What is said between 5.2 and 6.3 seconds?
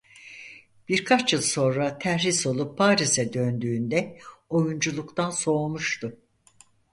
soğumuştu.